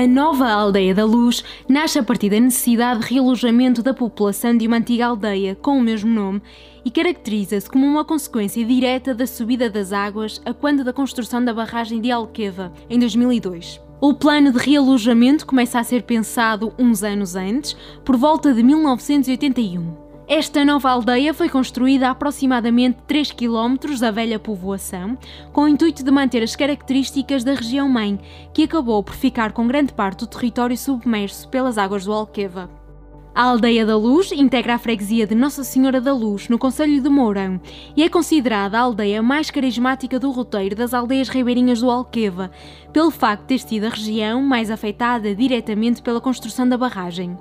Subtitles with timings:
[0.00, 4.66] A nova Aldeia da Luz nasce a partir da necessidade de realojamento da população de
[4.66, 6.40] uma antiga aldeia com o mesmo nome
[6.82, 11.52] e caracteriza-se como uma consequência direta da subida das águas a quando da construção da
[11.52, 13.78] barragem de Alqueva, em 2002.
[14.00, 20.09] O plano de realojamento começa a ser pensado uns anos antes, por volta de 1981.
[20.32, 25.18] Esta nova aldeia foi construída a aproximadamente 3 km da velha povoação,
[25.52, 28.16] com o intuito de manter as características da região-mãe,
[28.54, 32.70] que acabou por ficar com grande parte do território submerso pelas águas do Alqueva.
[33.34, 37.08] A Aldeia da Luz integra a freguesia de Nossa Senhora da Luz, no Conselho de
[37.08, 37.60] Mourão,
[37.96, 42.52] e é considerada a aldeia mais carismática do roteiro das aldeias ribeirinhas do Alqueva,
[42.92, 47.36] pelo facto de ter sido a região mais afetada diretamente pela construção da barragem.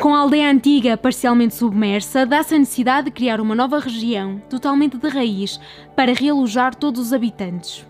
[0.00, 4.98] Com a aldeia antiga parcialmente submersa, dá-se a necessidade de criar uma nova região, totalmente
[4.98, 5.60] de raiz,
[5.94, 7.86] para realojar todos os habitantes.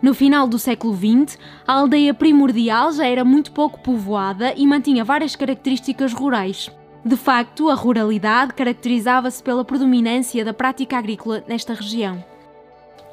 [0.00, 5.04] No final do século XX, a aldeia primordial já era muito pouco povoada e mantinha
[5.04, 6.70] várias características rurais.
[7.04, 12.24] De facto, a ruralidade caracterizava-se pela predominância da prática agrícola nesta região.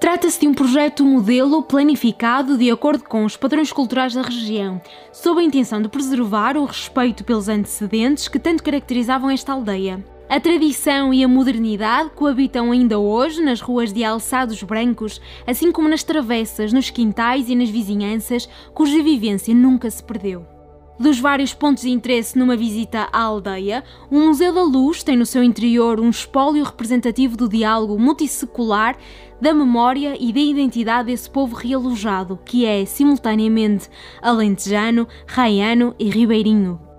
[0.03, 4.81] Trata-se de um projeto modelo planificado de acordo com os padrões culturais da região,
[5.13, 10.03] sob a intenção de preservar o respeito pelos antecedentes que tanto caracterizavam esta aldeia.
[10.27, 15.87] A tradição e a modernidade coabitam ainda hoje nas ruas de alçados brancos, assim como
[15.87, 20.52] nas travessas, nos quintais e nas vizinhanças, cuja vivência nunca se perdeu.
[20.99, 25.25] Dos vários pontos de interesse numa visita à aldeia, o Museu da Luz tem no
[25.25, 28.95] seu interior um espólio representativo do diálogo multissecular,
[29.41, 33.89] da memória e da identidade desse povo realojado, que é, simultaneamente,
[34.21, 36.92] alentejano, raiano e ribeirinho.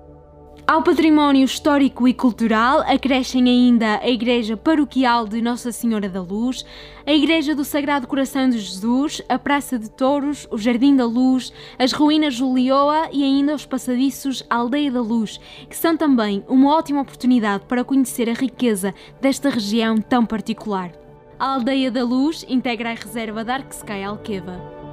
[0.67, 6.65] Ao património histórico e cultural acrescem ainda a Igreja Paroquial de Nossa Senhora da Luz,
[7.07, 11.53] a Igreja do Sagrado Coração de Jesus, a Praça de Touros, o Jardim da Luz,
[11.79, 17.03] as ruínas Julioa e ainda os passadiços Aldeia da Luz, que são também uma ótima
[17.03, 20.93] oportunidade para conhecer a riqueza desta região tão particular.
[21.39, 24.84] A Aldeia da Luz integra a reserva da Arquescai Alqueva.